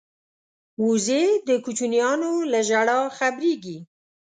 وزې 0.85 1.23
د 1.47 1.49
کوچنیانو 1.65 2.31
له 2.51 2.59
ژړا 2.69 2.99
خبریږي 3.17 3.77